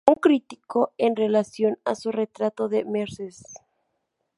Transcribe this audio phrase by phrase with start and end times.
[0.11, 3.45] Un crítico, en relación a su retrato de "Mrs.